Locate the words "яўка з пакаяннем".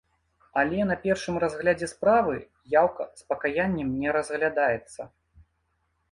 2.75-3.89